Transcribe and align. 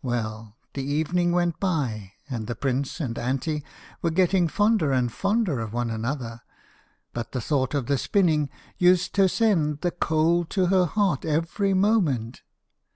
Well, 0.00 0.56
the 0.74 0.84
evening 0.84 1.32
went 1.32 1.58
by, 1.58 2.12
and 2.30 2.46
the 2.46 2.54
prince 2.54 3.00
and 3.00 3.18
Anty 3.18 3.64
were 4.00 4.12
getting 4.12 4.46
fonder 4.46 4.92
and 4.92 5.10
fonder 5.10 5.58
of 5.58 5.72
one 5.72 5.90
another, 5.90 6.42
but 7.12 7.32
the 7.32 7.40
thought 7.40 7.74
of 7.74 7.86
the 7.86 7.98
spinning 7.98 8.48
used 8.78 9.12
toe 9.12 9.26
send 9.26 9.80
the 9.80 9.90
cold 9.90 10.50
to 10.50 10.66
her 10.66 10.86
heart 10.86 11.24
every 11.24 11.74
moment. 11.74 12.42